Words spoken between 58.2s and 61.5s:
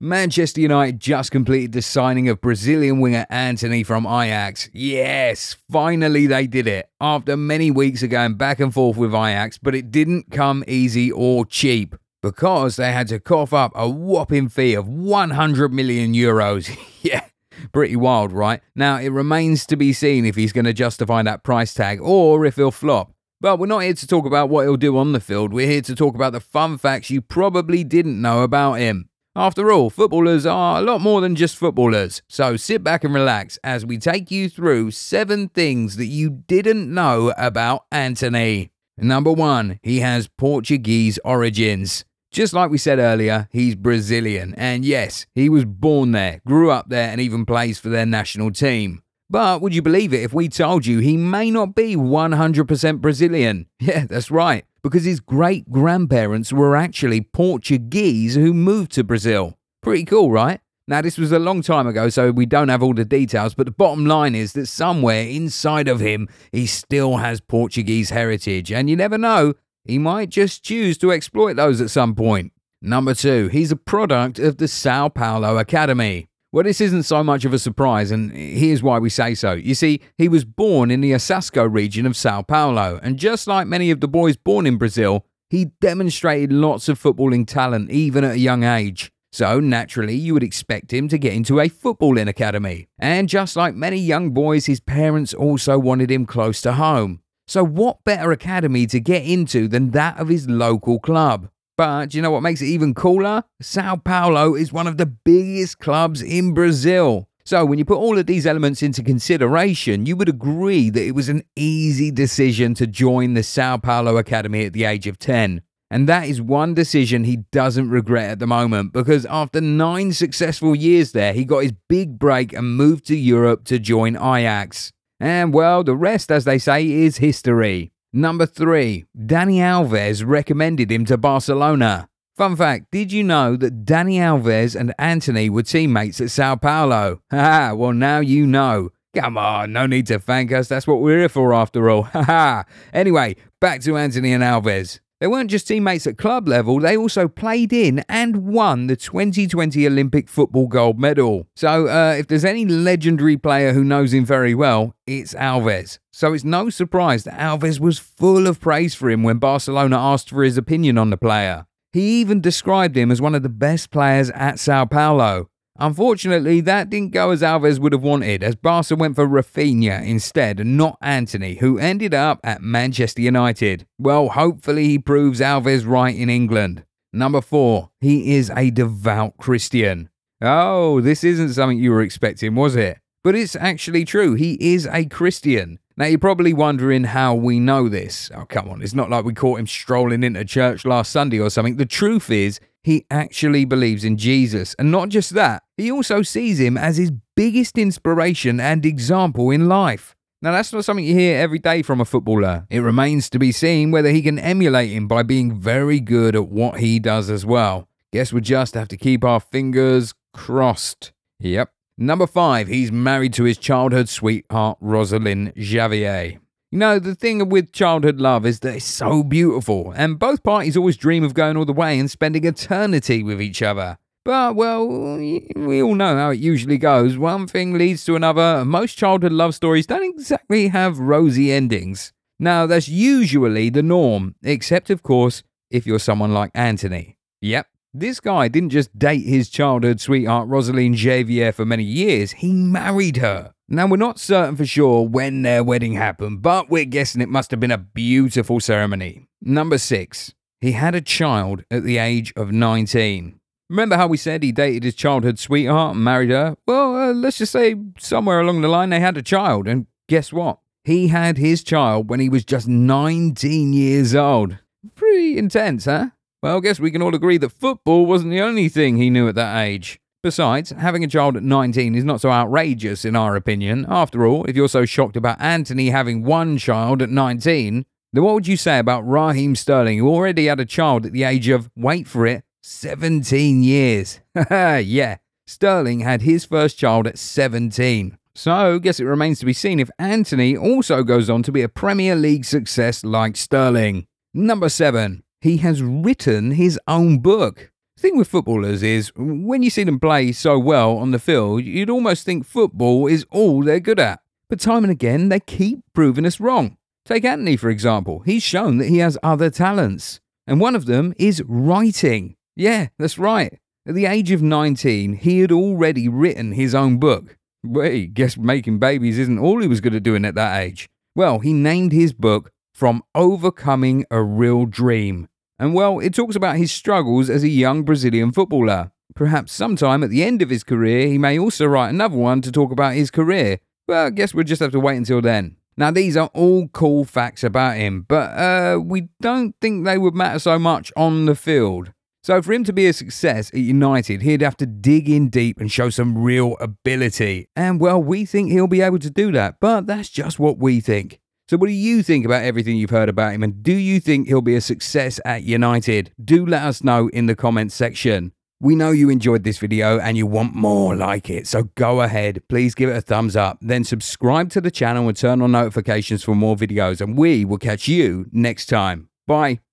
who moved to Brazil. Pretty cool, right? Now, this was a